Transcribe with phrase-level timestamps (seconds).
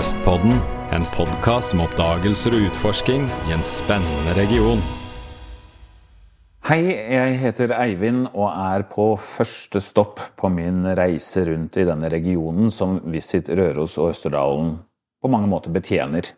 [0.00, 0.54] Sørøstpodden,
[0.96, 4.80] en podkast om oppdagelser og utforsking i en spennende region.
[6.70, 12.08] Hei, jeg heter Eivind og er på første stopp på min reise rundt i denne
[12.08, 14.78] regionen som Visit Røros og Østerdalen
[15.20, 16.32] på mange måter betjener.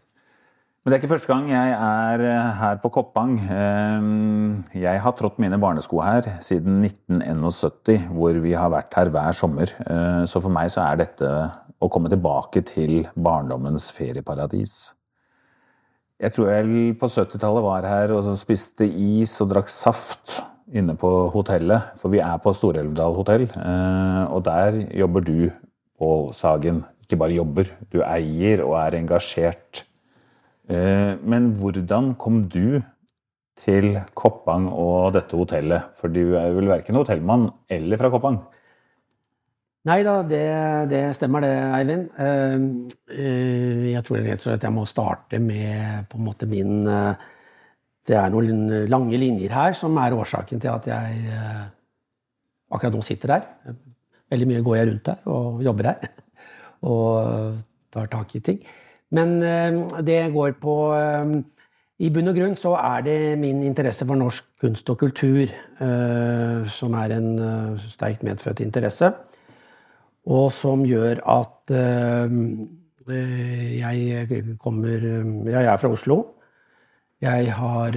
[0.83, 2.27] Men det er ikke første gang jeg er
[2.59, 3.37] her på Koppang.
[3.47, 9.31] Ehm, jeg har trådt mine barnesko her siden 1971, hvor vi har vært her hver
[9.31, 9.71] sommer.
[9.87, 11.37] Eh, så for meg så er dette
[11.83, 14.95] å komme tilbake til barndommens ferieparadis.
[16.23, 20.39] Jeg tror jeg på 70-tallet var her og spiste is og drakk saft
[20.71, 21.97] inne på hotellet.
[21.99, 25.39] For vi er på Storelvdal hotell, eh, og der jobber du,
[25.99, 26.85] Pål Sagen.
[27.03, 29.85] Ikke bare jobber, du eier og er engasjert
[30.71, 32.81] Eh, men hvordan kom du
[33.59, 35.91] til Koppang og dette hotellet?
[35.99, 38.39] For du er vel verken hotellmann eller fra Koppang?
[39.89, 40.43] Nei da, det,
[40.93, 42.05] det, stemmer det, Eivind.
[42.15, 42.57] Eh,
[43.17, 46.85] eh, jeg tror rett og slett jeg må starte med på en måte min
[48.03, 51.35] Det er noen lange linjer her som er årsaken til at jeg
[52.73, 53.51] akkurat nå sitter her.
[54.33, 56.09] Veldig mye går jeg rundt her og jobber her
[56.93, 57.61] og
[57.93, 58.63] tar tak i ting.
[59.13, 61.35] Men eh, det går på eh,
[62.03, 66.71] I bunn og grunn så er det min interesse for norsk kunst og kultur eh,
[66.73, 67.29] som er en
[67.83, 69.13] sterkt medfødt interesse,
[70.27, 71.73] og som gjør at
[73.83, 75.03] jeg kommer
[75.51, 76.17] Jeg er fra Oslo.
[77.23, 77.97] Jeg har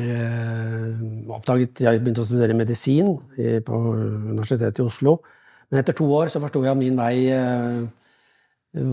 [1.29, 3.81] oppdaget Jeg begynte å studere medisin på
[4.31, 5.19] Universitetet i Oslo.
[5.69, 7.29] Men etter to år så forsto jeg at min vei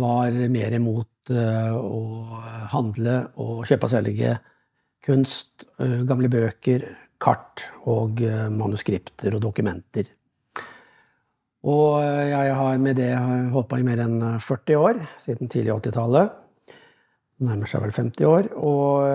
[0.03, 2.35] var mer mot Eh, å
[2.73, 4.33] handle og kjøpe og selge
[5.07, 6.83] kunst, eh, gamle bøker,
[7.23, 10.11] kart og eh, manuskripter og dokumenter.
[11.63, 13.13] Og jeg har med det
[13.55, 16.33] holdt på i mer enn 40 år, siden tidlig 80-tallet.
[17.43, 18.49] Nærmer seg vel 50 år.
[18.59, 19.07] Og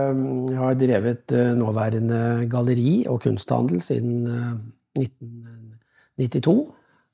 [0.53, 2.21] jeg har drevet nåværende
[2.51, 4.23] galleri og kunsthandel siden
[4.95, 6.55] 1992.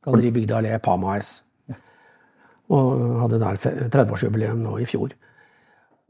[0.06, 1.40] Galleri Bygdalé Allé Pama S.
[2.74, 3.58] Og hadde der
[3.90, 5.14] 30-årsjubileum nå i fjor.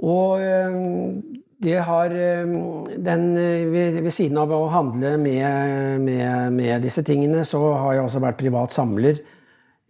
[0.01, 0.77] Og eh,
[1.63, 2.55] det har eh,
[2.97, 8.07] den, eh, ved, siden av å handle med, med, med, disse tingene, så har jeg
[8.07, 9.21] også vært privat samler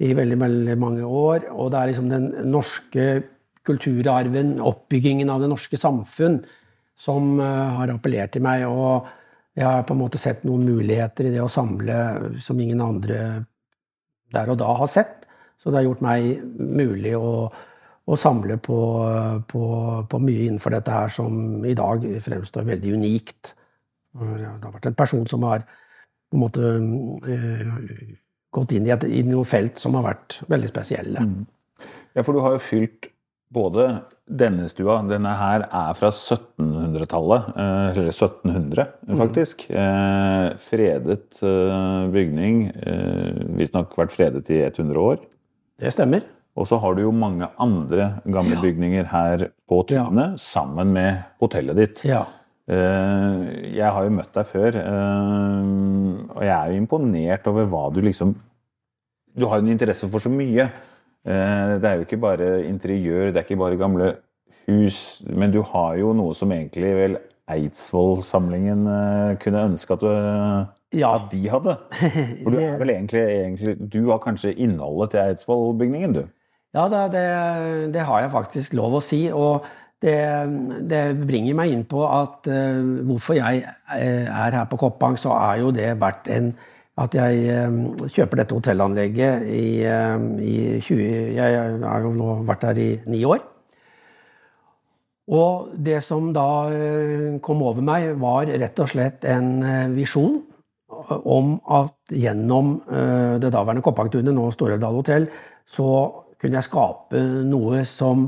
[0.03, 1.47] i veldig, veldig mange år.
[1.53, 3.07] Og det er liksom den norske
[3.63, 6.41] kulturarven, oppbyggingen av det norske samfunn,
[6.99, 8.65] som har appellert til meg.
[8.67, 9.07] Og
[9.55, 13.45] jeg har på en måte sett noen muligheter i det å samle som ingen andre
[14.33, 15.23] der og da har sett.
[15.61, 17.47] Så det har gjort meg mulig å,
[18.03, 18.77] å samle på,
[19.47, 19.63] på,
[20.09, 23.53] på, mye innenfor dette her som i dag fremstår veldig unikt.
[24.13, 26.73] Det har vært en person som har på en måte
[27.31, 27.69] eh,
[28.53, 31.23] gått inn i, et, i noe felt som har vært veldig spesielle.
[31.23, 31.45] Mm.
[32.13, 33.07] Ja, for du har jo fylt
[33.53, 33.87] både
[34.23, 37.49] denne stua Denne her er fra 1700-tallet.
[37.55, 39.17] Eh, eller 1700, mm.
[39.23, 39.65] faktisk.
[39.71, 40.59] Mm.
[40.67, 41.43] fredet
[42.13, 42.63] bygning.
[43.59, 45.23] Visstnok vært fredet i 100 år.
[45.79, 46.27] Det stemmer.
[46.53, 48.61] Og så har du jo mange andre gamle ja.
[48.61, 50.37] bygninger her på Tune, ja.
[50.37, 52.03] sammen med hotellet ditt.
[52.05, 52.25] Ja.
[52.69, 53.39] Eh,
[53.75, 55.63] jeg har jo møtt deg før, eh,
[56.31, 58.37] og jeg er jo imponert over hva du liksom
[59.33, 60.67] Du har jo en interesse for så mye.
[61.25, 64.11] Eh, det er jo ikke bare interiør, det er ikke bare gamle
[64.67, 67.17] hus, men du har jo noe som egentlig vel
[67.51, 68.85] Eidsvoll-samlingen
[69.41, 70.11] kunne ønske at du
[70.95, 71.09] ja.
[71.17, 71.75] at de hadde.
[72.43, 76.23] For du er vel egentlig, egentlig Du har kanskje innholdet til Eidsvoll-bygningen, du?
[76.73, 77.23] Ja, det,
[77.93, 79.27] det, har jeg faktisk lov å si.
[79.29, 79.65] Og
[80.01, 80.17] det,
[80.89, 83.63] det bringer meg inn på at uh, hvorfor jeg
[83.95, 86.53] eh, er her på Koppang, så er jo det verdt en
[86.93, 90.99] at jeg um, kjøper dette hotellanlegget i, i 20
[91.33, 93.41] Jeg har jo nå vært her i ni år.
[95.33, 96.45] Og det som da
[97.41, 99.55] kom over meg, var rett og slett en
[99.95, 100.37] visjon
[101.23, 105.27] om at gjennom eh, det daværende Koppangtunet, nå Storelvdal hotell,
[105.65, 105.87] så
[106.43, 108.27] kunne jeg skape noe som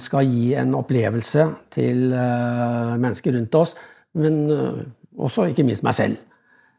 [0.00, 1.44] skal gi en opplevelse
[1.74, 3.74] til eh, mennesker rundt oss,
[4.16, 4.84] men eh,
[5.18, 6.22] også ikke minst meg selv.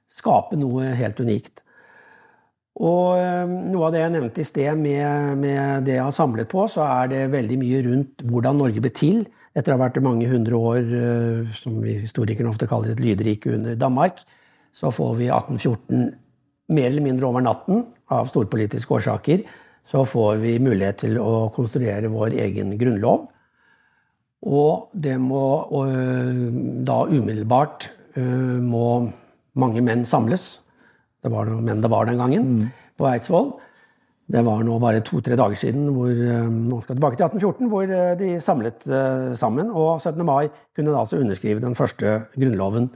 [0.10, 1.62] Skape noe helt unikt.
[2.80, 6.64] Og noe av det jeg nevnte i sted med, med, det jeg har samlet på,
[6.72, 10.30] så er det veldig mye rundt hvordan Norge ble til etter å ha vært mange
[10.32, 10.94] hundre år,
[11.60, 14.24] som vi historikerne ofte kaller et lydrike under Danmark
[14.76, 16.12] så får vi 1814
[16.70, 19.44] mer eller mindre over natten, av storpolitiske årsaker,
[19.90, 23.26] så får vi mulighet til å konstruere vår egen grunnlov.
[24.50, 25.46] Og det må
[25.76, 25.96] og
[26.88, 28.84] da umiddelbart må
[29.60, 30.60] mange menn samles.
[31.20, 32.70] Det var noen menn det var den gangen, mm.
[33.00, 33.52] på Eidsvoll.
[34.30, 38.32] Det var nå bare to-tre dager siden, hvor, man skal tilbake til 1814, hvor de
[38.46, 38.86] samlet
[39.40, 39.72] sammen.
[39.74, 40.22] Og 17.
[40.22, 42.92] mai kunne da altså underskrive den første grunnloven.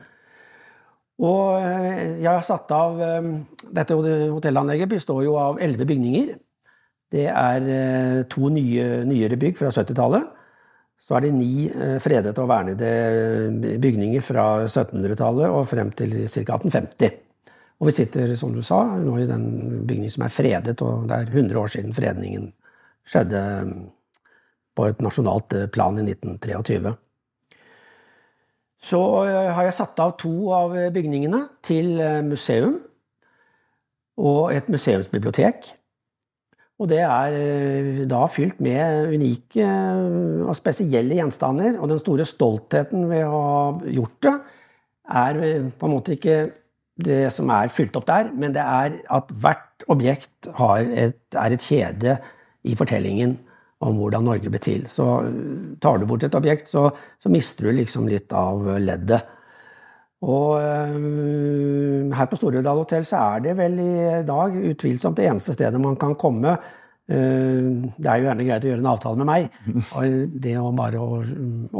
[1.24, 1.58] Og
[2.22, 3.02] jeg har satt av
[3.74, 6.36] Dette hotellanlegget består jo av elleve bygninger.
[7.14, 10.32] Det er to nye, nyere bygg fra 70-tallet.
[10.98, 11.68] Så er det ni
[12.02, 12.90] fredede og vernede
[13.84, 16.56] bygninger fra 1700-tallet og frem til ca.
[16.58, 17.20] 1850.
[17.84, 19.46] Og vi sitter, som du sa, nå i den
[19.84, 22.50] bygningen som er fredet, og det er 100 år siden fredningen
[23.04, 23.42] skjedde
[24.74, 26.94] på et nasjonalt eh, plan i 1923.
[28.84, 32.80] Så eh, har jeg satt av to av bygningene til eh, museum
[34.24, 35.74] og et museumsbibliotek.
[36.82, 39.68] Og det er da fylt med unike
[40.48, 41.78] og spesielle gjenstander.
[41.78, 44.34] Og den store stoltheten ved å ha gjort det,
[45.14, 45.40] er
[45.78, 46.38] på en måte ikke
[47.04, 51.66] det som er fylt opp der, men det er at hvert objekt et, er et
[51.66, 52.18] kjede
[52.64, 53.36] i fortellingen
[53.84, 54.86] om hvordan Norge ble til.
[54.88, 55.06] Så
[55.84, 56.88] tar du bort et objekt, så,
[57.20, 59.26] så mister du liksom litt av leddet.
[60.24, 65.56] Og øh, her på Storudal hotell så er det vel i dag utvilsomt det eneste
[65.56, 66.56] stedet man kan komme.
[67.04, 69.58] Uh, det er jo gjerne greit å gjøre en avtale med meg.
[70.00, 71.20] Og det å bare å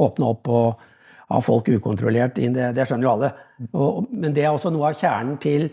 [0.08, 0.90] åpne opp og
[1.32, 3.30] ha folk ukontrollert inn, det, det skjønner jo alle.
[3.72, 5.70] Og, men det er også noe av kjernen til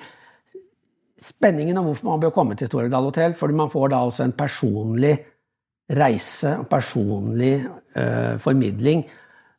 [1.21, 3.35] spenningen om hvorfor man bør komme til Storedal hotell.
[3.37, 5.17] Fordi man får da også en personlig
[5.99, 7.57] reise, personlig
[7.99, 9.03] uh, formidling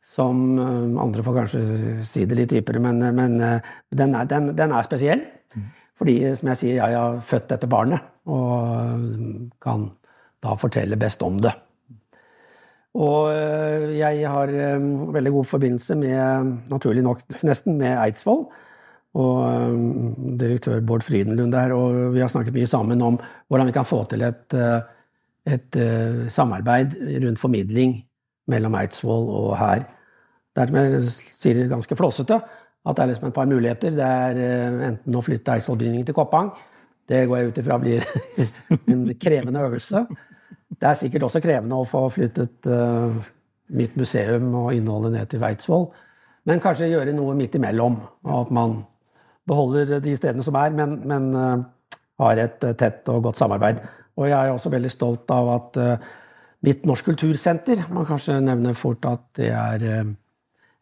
[0.01, 1.63] som uh, Andre får kanskje
[2.07, 5.21] si det litt dypere, men, men uh, den, er, den, den, er, spesiell.
[5.53, 5.68] Mm.
[6.01, 9.92] Fordi, som jeg sier, jeg har født dette barnet, og kan
[10.42, 11.53] da fortelle best om det.
[13.00, 18.45] Og eh, jeg har eh, veldig god forbindelse med, naturlig nok nesten, med Eidsvoll.
[19.21, 19.77] Og eh,
[20.42, 24.03] direktør Bård Frydenlund der, og vi har snakket mye sammen om hvordan vi kan få
[24.12, 24.56] til et,
[25.48, 25.77] et
[26.31, 28.00] samarbeid rundt formidling
[28.51, 29.86] mellom Eidsvoll og her.
[30.51, 32.38] Det er som jeg sier ganske flåsete,
[32.81, 33.94] at det er liksom et par muligheter.
[33.95, 36.51] Det er enten å flytte Eidsvollbygningen til Koppang.
[37.07, 38.06] Det går jeg ut ifra blir
[38.94, 40.06] en krevende øvelse.
[40.71, 43.12] Det er sikkert også krevende å få flyttet uh,
[43.75, 45.89] mitt museum og innholdet ned til Eidsvoll.
[46.48, 48.00] Men kanskje gjøre noe midt imellom.
[48.25, 48.80] Og at man
[49.48, 51.63] beholder de stedene som er, men, men uh,
[52.24, 53.83] har et uh, tett og godt samarbeid.
[54.19, 55.77] Og jeg er også veldig stolt av at
[56.66, 59.86] mitt Norsk kultursenter Man kanskje nevner fort at det er,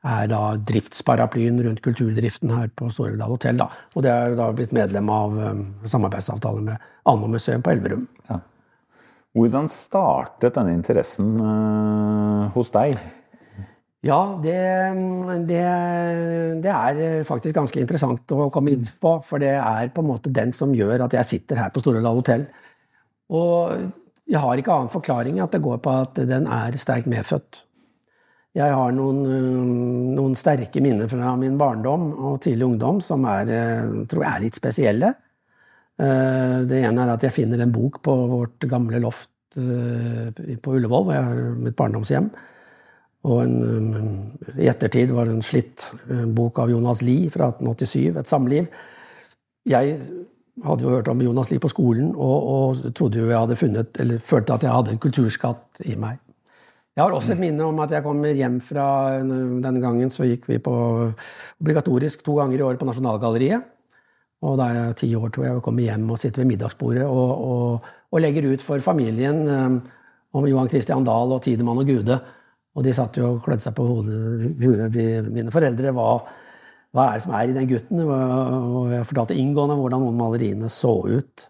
[0.04, 0.42] er da
[0.72, 3.62] driftsparaplyen rundt kulturdriften her på Storebdal hotell.
[3.62, 3.70] Da.
[3.96, 5.40] Og det er da blitt medlem av
[5.88, 8.08] samarbeidsavtale med Anno museum på Elverum.
[8.30, 8.42] Ja.
[9.38, 12.98] Hvordan startet denne interessen uh, hos deg?
[14.06, 14.56] Ja, det,
[15.50, 15.64] det,
[16.64, 19.18] det, er faktisk ganske interessant å komme inn på.
[19.28, 22.22] For det er på en måte den som gjør at jeg sitter her på Storedal
[22.22, 22.46] hotell.
[23.36, 23.90] Og
[24.30, 27.64] jeg har ikke annen forklaring at det går på at den er sterkt medfødt.
[28.58, 29.24] Jeg har noen,
[30.18, 33.50] noen sterke minner fra min barndom og tidlig ungdom som er,
[34.10, 35.12] tror jeg er litt spesielle.
[36.00, 40.30] Eh, det ene er at jeg finner en bok på vårt gamle loft eh,
[40.64, 42.31] på Ullevål, hvor jeg har mitt barndomshjem.
[43.30, 43.58] Og en,
[44.56, 45.90] i ettertid var det en slitt
[46.38, 48.70] bok av Jonas Lie fra 1887, 'Et samliv'.
[49.68, 49.98] Jeg
[50.65, 54.01] hadde jo hørt om Jonas Lie på skolen og, og trodde jo jeg hadde funnet,
[54.01, 56.19] eller følte at jeg hadde en kulturskatt i meg.
[56.97, 58.85] Jeg har også et minne om at jeg kommer hjem fra
[59.23, 60.73] Denne gangen så gikk vi på
[61.61, 63.69] obligatorisk to ganger i året på Nasjonalgalleriet.
[64.44, 67.06] Og da er jeg ti år, tror jeg, og kommer hjem og sitter ved middagsbordet
[67.07, 69.80] og, og, og legger ut for familien um,
[70.35, 72.19] om Johan Christian Dahl og Tidemann og Gude.
[72.75, 75.92] Og de satt jo og klødde seg på hodet, mine foreldre.
[75.95, 76.09] Hva,
[76.96, 78.02] hva, er det som er i den gutten?
[78.10, 81.46] Og jeg fortalte inngående hvordan noen maleriene så ut.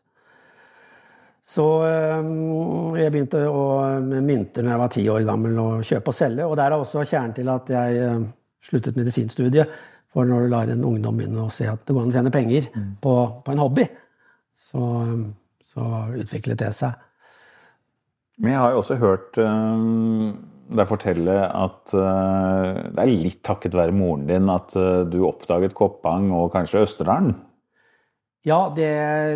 [1.50, 3.62] Så um, jeg begynte å,
[4.06, 6.46] med mynter når jeg var ti år gammel, å kjøpe og selge.
[6.46, 8.28] Og der er også kjernen til at jeg uh,
[8.68, 9.80] sluttet medisinstudiet.
[10.14, 12.34] For når du lar en ungdom begynne å se at det går an å tjene
[12.34, 12.86] penger mm.
[13.02, 13.16] på,
[13.46, 13.86] på, en hobby,
[14.70, 14.84] så,
[15.66, 15.86] så,
[16.18, 16.98] utviklet det seg.
[18.40, 20.32] Men jeg har jo også hørt um,
[20.70, 25.76] deg fortelle at uh, det er litt takket være moren din at uh, du oppdaget
[25.78, 27.34] Koppang og kanskje Østerdalen?
[28.48, 28.92] Ja, det,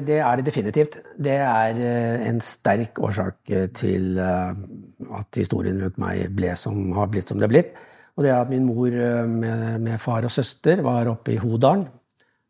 [0.07, 0.99] det, er det definitivt.
[1.19, 7.31] Det er uh, en sterk årsak til at historien rundt meg ble som, har blitt
[7.31, 7.75] som det har blitt.
[8.13, 11.39] Og det er at min mor eh, med, med far og søster var oppe i
[11.41, 11.87] Hodalen.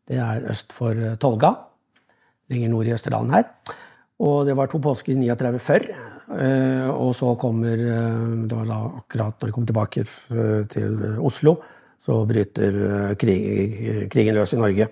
[0.04, 1.54] Det er øst for eh, Tolga.
[2.52, 3.48] Lenger nord i Østerdalen her.
[4.20, 5.86] Og det var to påsker i 39 før.
[5.88, 10.04] Eh, og så kommer Det var da akkurat når de kom tilbake
[10.72, 11.58] til Oslo,
[12.00, 14.88] så bryter krig, krigen løs i Norge.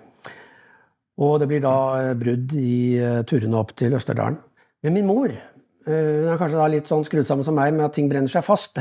[1.22, 4.36] Og det blir da brudd i turene opp til Østerdalen.
[4.84, 5.32] Men min mor
[5.82, 8.78] hun er kanskje litt sånn skrudd sammen som meg med at ting brenner seg fast.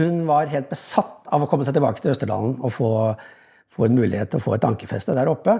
[0.00, 2.90] Hun var helt besatt av å komme seg tilbake til Østerdalen og få,
[3.72, 5.56] få en mulighet til å få et ankerfeste der oppe.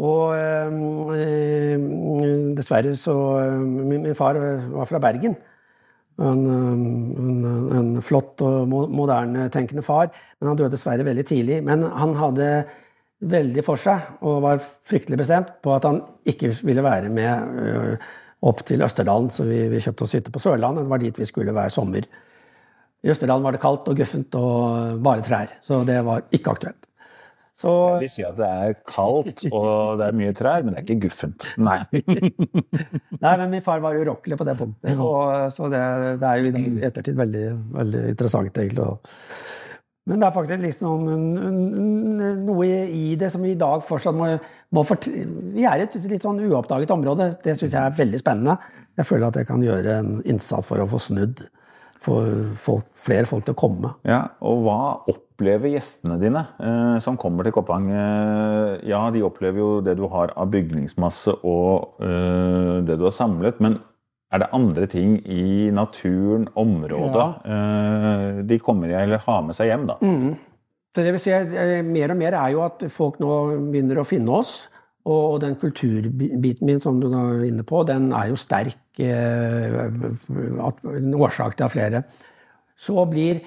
[0.00, 1.54] Og øh,
[2.58, 3.14] dessverre så
[3.62, 5.34] min, min, far var fra Bergen.
[6.20, 7.44] En, en,
[7.78, 10.10] en flott og moderne tenkende far.
[10.38, 11.60] Men han døde dessverre veldig tidlig.
[11.64, 12.48] Men han hadde
[13.20, 18.10] veldig for seg og var fryktelig bestemt på at han ikke ville være med øh,
[18.48, 20.86] opp til Østerdalen, så vi, vi kjøpte oss hytte på Sørlandet.
[20.86, 22.06] Det var dit vi skulle hver sommer.
[23.00, 26.89] I Østerdalen var det kaldt og guffent og bare trær, så det var ikke aktuelt.
[27.60, 30.86] Så, de sier at det er kaldt og det er mye trær, men det er
[30.86, 31.44] ikke guffent.
[31.60, 31.82] Nei.
[33.24, 35.82] Nei, men min far var urokkelig på det punktet, og, så det,
[36.22, 37.44] det, er jo i ettertid veldig,
[37.76, 38.88] veldig interessant, egentlig.
[40.08, 41.04] Men det er faktisk liksom
[42.48, 44.32] noe i det som vi i dag fortsatt må,
[44.74, 47.28] må Vi er i et litt sånn uoppdaget område.
[47.44, 48.56] Det syns jeg er veldig spennende.
[48.96, 51.44] Jeg føler at jeg kan gjøre en innsats for å få snudd
[52.00, 52.16] få
[52.60, 53.92] folk, flere folk til å komme.
[54.08, 54.80] Ja, og hva
[55.10, 57.90] opplever gjestene dine eh, som kommer til Koppang?
[57.92, 63.16] Eh, ja, de opplever jo det du har av bygningsmasse og eh, det du har
[63.16, 63.60] samlet.
[63.60, 63.78] men
[64.30, 67.56] er det andre ting i naturen, området, ja.
[67.56, 69.88] Eh, de kommer i eller har med seg hjem?
[69.90, 69.96] da?
[69.98, 70.36] Mm.
[70.94, 71.34] Det vil si,
[71.86, 73.34] mer og mer er jo at folk nå
[73.72, 74.69] begynner å finne oss.
[75.08, 78.76] Og den kulturbiten min som du er inne på, den er jo sterk.
[79.00, 79.78] Eh,
[80.96, 82.04] en årsak til av flere.
[82.76, 83.40] Så blir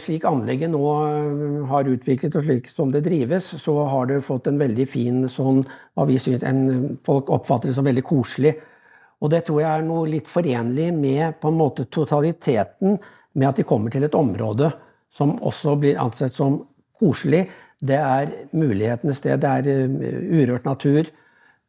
[0.00, 0.80] slik anlegget nå
[1.68, 5.58] har utviklet, og slik som det drives, så har det fått en veldig fin sånn
[5.92, 6.46] hva vi synes,
[7.04, 8.54] Folk oppfatter det som veldig koselig
[9.24, 12.98] og det tror jeg er noe litt forenlig med på en måte totaliteten
[13.34, 14.68] med at de kommer til et område
[15.14, 16.58] som også blir ansett som
[17.00, 17.46] koselig.
[17.84, 19.42] Det er mulighetenes sted.
[19.42, 21.10] Det er eh, urørt natur.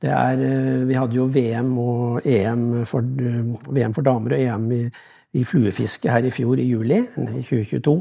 [0.01, 4.39] Det er, eh, vi hadde jo VM og EM for, eh, VM for damer og
[4.43, 4.83] EM i,
[5.33, 7.97] i, fluefiske her i fjor, i juli i 2022.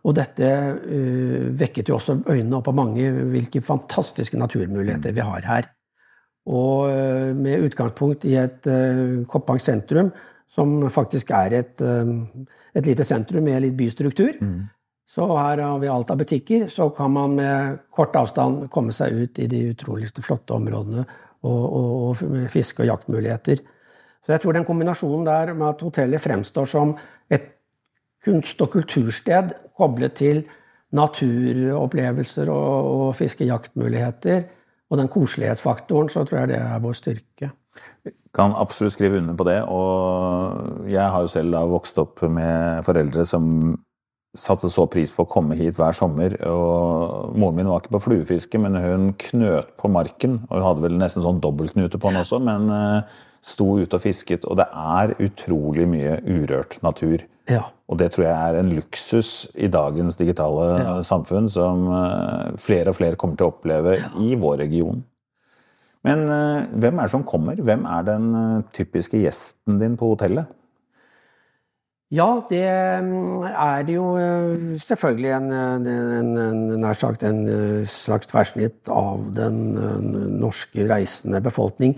[0.00, 0.48] Og dette
[0.80, 5.68] uh, vekket jo også øynene opp av mange hvilke fantastiske naturmuligheter vi har her.
[6.48, 10.08] Og uh, med utgangspunkt i et uh, Koppang sentrum,
[10.48, 14.40] som faktisk er et, et, lite sentrum med litt bystruktur.
[14.40, 14.64] Mm.
[15.10, 16.68] Så her har vi alt av butikker.
[16.70, 21.62] Så kan man med kort avstand komme seg ut i de utroligste flotte områdene og,
[21.64, 23.62] og, og fiske- og jaktmuligheter.
[24.20, 26.94] Så jeg tror den kombinasjonen der med at hotellet fremstår som
[27.32, 27.48] et
[28.22, 30.44] kunst- og kultursted koblet til
[30.94, 34.44] naturopplevelser og, og fiske-jaktmuligheter,
[34.90, 37.50] og den koselighetsfaktoren, så tror jeg det er vår styrke.
[38.34, 39.60] Kan absolutt skrive under på det.
[39.70, 43.76] Og jeg har jo selv vokst opp med foreldre som
[44.36, 46.36] satte så pris på å komme hit hver sommer.
[46.46, 50.40] og Moren min var ikke på fluefiske, men hun knøt på marken.
[50.48, 54.04] Og hun hadde vel nesten sånn dobbeltknute på den også, men eh, sto ute og
[54.04, 54.46] fisket.
[54.46, 57.26] Og det er utrolig mye urørt natur.
[57.50, 57.66] Ja.
[57.90, 60.96] Og det tror jeg er en luksus i dagens digitale ja.
[61.06, 64.12] samfunn som eh, flere og flere kommer til å oppleve ja.
[64.22, 65.02] i vår region.
[66.06, 67.58] Men eh, hvem er det som kommer?
[67.58, 68.30] Hvem er den
[68.76, 70.54] typiske gjesten din på hotellet?
[72.10, 72.64] Ja, det
[73.06, 74.06] mm, er jo
[74.82, 75.84] selvfølgelig en, en,
[76.42, 77.44] en, nær sagt en
[77.86, 79.60] slags tverrsnitt av den
[80.40, 81.94] norske reisende befolkning.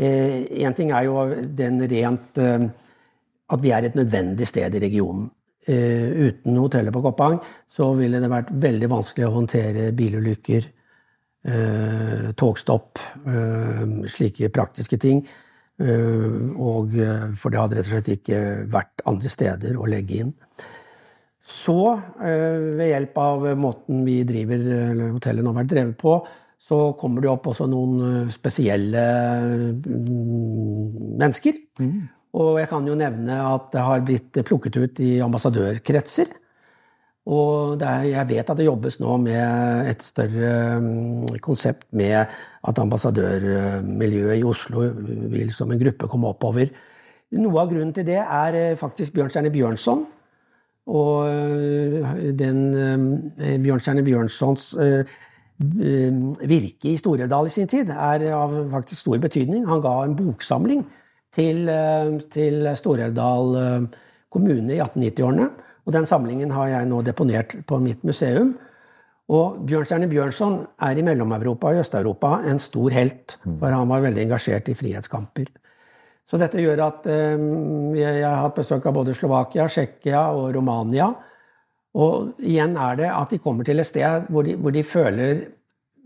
[0.00, 1.26] Én ting er jo
[1.58, 5.26] den rent at vi er et nødvendig sted i regionen.
[5.66, 7.36] Uten hotellet på Koppang
[7.68, 10.70] så ville det vært veldig vanskelig å håndtere bilulykker,
[12.38, 13.02] togstopp,
[14.14, 15.24] slike praktiske ting.
[15.80, 16.92] Og
[17.40, 20.34] For det hadde rett og slett ikke vært andre steder å legge inn.
[21.40, 21.78] Så,
[22.20, 26.18] ved hjelp av måten vi driver eller hotellet nå har vært drevet på,
[26.60, 29.04] så kommer det opp også noen spesielle
[29.80, 31.56] mm, mennesker.
[31.80, 31.96] Mm.
[32.38, 36.30] Og jeg kan jo nevne at det har blitt plukket ut i ambassadørkretser.
[37.28, 42.80] Og er, jeg vet at det jobbes nå med et større mm, konsept med at
[42.80, 44.86] ambassadørmiljøet i Oslo
[45.34, 46.72] vil som en gruppe komme oppover.
[47.36, 50.06] Noe av grunnen til det er eh, faktisk Bjørnstjerne Bjørnson.
[50.90, 54.72] Og eh, den eh, Bjørnstjerne Bjørnsons
[55.60, 59.66] virke i Storedal i sin tid er av faktisk stor betydning.
[59.68, 60.86] Han ga en boksamling
[61.34, 61.68] til,
[62.32, 63.98] til Stor-Elvdal eh,
[64.32, 65.48] kommune i 1890-årene.
[65.90, 68.52] Og den samlingen har jeg nå deponert på mitt museum.
[69.30, 74.22] Og Bjørnstjerne Bjørnson er i Mellom-Europa og Øst-Europa en stor helt, for han var veldig
[74.28, 75.50] engasjert i frihetskamper.
[76.30, 81.08] Så dette gjør at um, jeg, har hatt besøk av både Slovakia, Tsjekkia og Romania.
[81.98, 85.48] Og igjen er det at de kommer til et sted hvor de, hvor de føler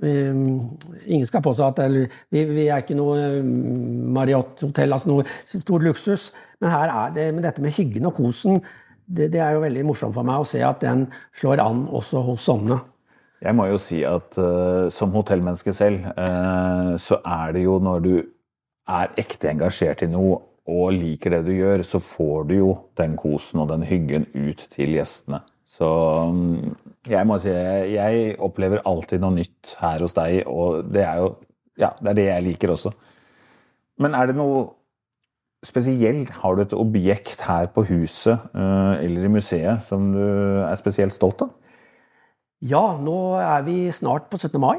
[0.04, 3.28] Ingen skal påstå at eller, vi, vi, er ikke noe
[4.12, 6.24] Marriott-hotell, altså noe stor luksus.
[6.60, 8.58] Men her er det, med dette med hyggen og kosen,
[9.06, 11.06] det, det, er jo veldig morsomt for meg å se at den
[11.37, 12.80] slår an også hos sånne.
[13.44, 18.04] Jeg må jo si at uh, som hotellmenneske selv, uh, så er det jo når
[18.04, 18.14] du
[18.88, 23.18] er ekte engasjert i noe og liker det du gjør, så får du jo den
[23.20, 25.42] kosen og den hyggen ut til gjestene.
[25.64, 25.88] Så
[26.30, 26.73] um,
[27.08, 31.34] jeg må si jeg opplever alltid noe nytt her hos deg, og det er jo
[31.80, 32.92] ja, det er det jeg liker også.
[34.02, 34.64] Men er det noe
[35.64, 36.33] spesielt?
[36.42, 40.25] Har du et objekt her på huset uh, eller i museet som du
[40.64, 41.54] er spesielt stolt av?
[42.64, 44.61] Ja, nå er vi snart på 17.
[44.61, 44.78] mai.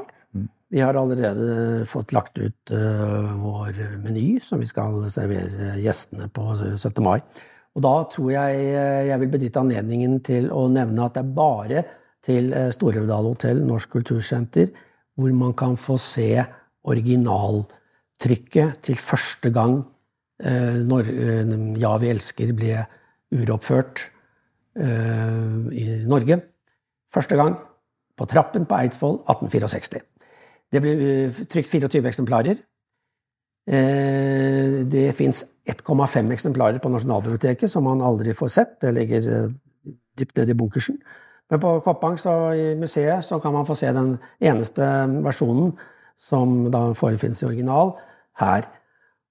[0.72, 6.48] Vi har allerede fått lagt ut uh, vår meny som vi skal servere gjestene på
[6.56, 7.02] 17.
[7.04, 7.20] mai.
[7.76, 11.34] Og da tror jeg eh, jeg vil benytte anledningen til å nevne at det er
[11.36, 11.82] bare
[12.24, 14.70] til Storhøvdal hotell, Norsk kultursenter,
[15.12, 16.40] hvor man kan få se
[16.88, 19.82] originaltrykket til første gang
[20.36, 21.06] når
[21.80, 22.82] Ja, vi elsker ble
[23.32, 24.02] uroppført
[24.76, 26.36] i Norge.
[27.08, 27.56] Første gang
[28.16, 30.02] på Trappen på Eidsvoll 1864.
[30.72, 32.62] Det ble eh, trykt 24 eksemplarer.
[33.66, 38.76] Eh, det fins 1,5 eksemplarer på Nasjonalbiblioteket som man aldri får sett.
[38.82, 39.54] Det ligger eh,
[40.18, 40.98] dypt nede i bunkersen.
[41.50, 42.16] Men på Koppang,
[42.58, 44.82] i museet så kan man få se den eneste
[45.22, 45.76] versjonen
[46.18, 47.92] som da forefinnes i original,
[48.40, 48.66] her.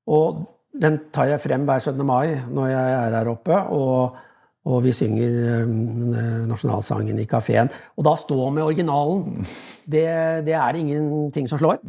[0.07, 0.45] Og
[0.81, 2.05] den tar jeg frem hver 17.
[2.05, 3.59] mai når jeg er her oppe.
[3.75, 4.23] og
[4.65, 6.13] og vi synger um,
[6.49, 7.69] nasjonalsangen i kafeen.
[7.99, 9.45] Og da stå med originalen,
[9.85, 10.05] det,
[10.47, 11.83] det er ingenting som slår.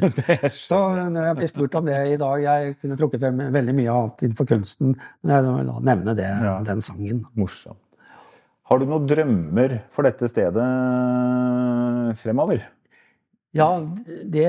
[0.50, 3.94] så når jeg blir spurt om det i dag Jeg kunne trukket frem veldig mye
[3.94, 6.56] annet innenfor kunsten, men jeg vil nevne det, ja.
[6.66, 7.22] den sangen.
[7.38, 7.78] Morsomt.
[8.66, 10.66] Har du noen drømmer for dette stedet
[12.18, 12.64] fremover?
[13.54, 13.70] Ja,
[14.26, 14.48] det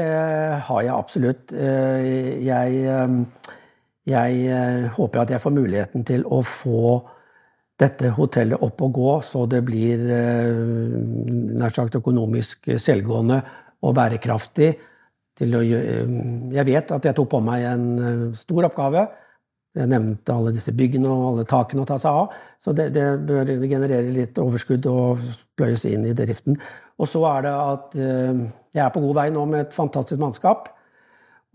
[0.66, 1.54] har jeg absolutt.
[1.54, 2.88] Jeg,
[4.08, 6.98] jeg håper at jeg får muligheten til å få
[7.78, 10.62] dette hotellet opp og gå, så det blir eh,
[11.60, 13.42] nær sagt økonomisk selvgående
[13.86, 14.72] og bærekraftig.
[15.38, 19.06] Å, jeg vet at jeg tok på meg en eh, stor oppgave.
[19.78, 22.34] Jeg nevnte alle disse byggene og alle takene å ta seg av.
[22.58, 25.22] Så det, det bør generere litt overskudd og
[25.60, 26.58] pløyes inn i driften.
[26.98, 28.42] Og så er det at eh,
[28.74, 30.72] jeg er på god vei nå med et fantastisk mannskap.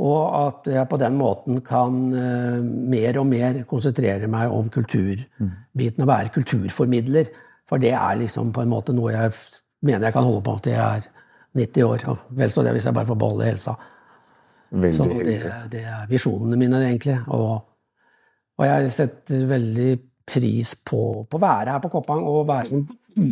[0.03, 6.05] Og at jeg på den måten kan uh, mer og mer konsentrere meg om kulturbiten
[6.05, 7.31] og være kulturformidler.
[7.69, 9.35] For det er liksom på en måte noe jeg
[9.87, 11.09] mener jeg kan holde på til jeg er
[11.59, 12.07] 90 år.
[12.12, 13.77] Og vel så det hvis jeg bare får beholde helsa.
[14.73, 15.37] Veldig så det,
[15.73, 17.19] det, er visjonene mine, egentlig.
[17.37, 17.51] Og,
[18.59, 19.91] og jeg setter veldig
[20.33, 22.83] pris på, på å være her på Koppang og være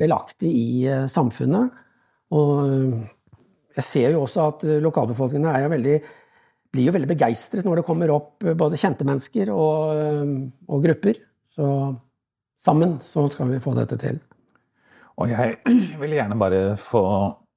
[0.01, 1.81] delaktig i uh, samfunnet.
[2.37, 3.01] Og uh,
[3.77, 5.99] jeg ser jo også at lokalbefolkningen er jo veldig
[6.71, 10.35] blir jo veldig begeistret når det kommer opp eh, både kjente mennesker og, eh,
[10.71, 11.21] og, grupper.
[11.55, 11.67] Så
[12.61, 14.21] sammen så skal vi få dette til.
[15.21, 15.59] Og jeg
[16.03, 17.05] vil gjerne bare få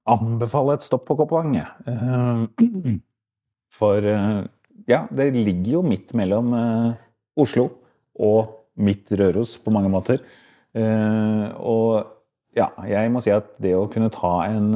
[0.09, 1.55] anbefale et stopp på Koppang.
[1.59, 2.97] Eh,
[3.77, 4.09] for
[4.89, 6.51] ja, det ligger jo midt mellom
[7.39, 7.69] Oslo
[8.19, 10.19] og midt Røros på mange måter.
[10.73, 12.03] Og
[12.57, 14.67] ja, jeg må si at det å kunne ta en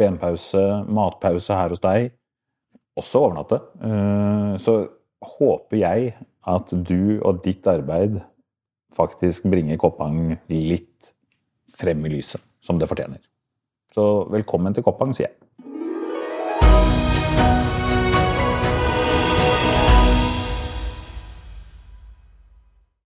[0.00, 2.12] benpause, matpause her hos deg
[2.98, 3.60] også overnatte.
[3.84, 4.76] Eh, så
[5.24, 8.20] håper jeg at du og ditt arbeid
[8.94, 11.14] faktisk bringer Koppang litt
[11.74, 13.22] frem i lyset, som det fortjener.
[13.94, 15.38] Så velkommen til Koppang, sier jeg.